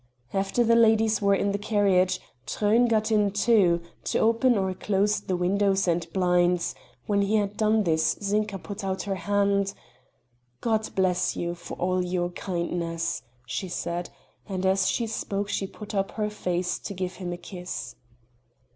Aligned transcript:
After 0.33 0.63
the 0.63 0.75
ladies 0.75 1.21
were 1.21 1.35
in 1.35 1.51
the 1.51 1.59
carriage 1.59 2.19
Truyn 2.47 2.87
got 2.87 3.11
in 3.11 3.29
too, 3.29 3.81
to 4.05 4.17
open 4.17 4.57
or 4.57 4.73
close 4.73 5.19
the 5.19 5.35
windows 5.37 5.87
and 5.87 6.11
blinds; 6.11 6.73
when 7.05 7.21
he 7.21 7.35
had 7.35 7.55
done 7.55 7.83
this 7.83 8.17
Zinka 8.19 8.57
put 8.57 8.83
out 8.83 9.03
her 9.03 9.13
hand: 9.13 9.75
"God 10.59 10.89
bless 10.95 11.35
you, 11.37 11.53
for 11.53 11.75
all 11.75 12.03
your 12.03 12.31
kindness," 12.31 13.21
she 13.45 13.67
said, 13.69 14.09
and 14.49 14.65
as 14.65 14.89
she 14.89 15.05
spoke 15.05 15.49
she 15.49 15.67
put 15.67 15.93
up 15.93 16.13
her 16.13 16.31
face 16.31 16.79
to 16.79 16.95
give 16.95 17.17
him 17.17 17.31
a 17.31 17.37
kiss. 17.37 17.93